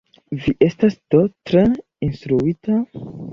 [0.45, 1.19] Vi estas do
[1.51, 1.63] tre
[2.09, 2.81] instruita?